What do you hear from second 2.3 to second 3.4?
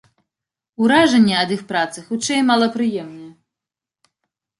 малапрыемныя.